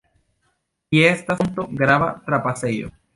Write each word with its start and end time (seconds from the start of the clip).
Tie 0.95 1.03
estas 1.17 1.37
ponto, 1.41 1.67
grava 1.83 2.09
trapasejo. 2.31 2.91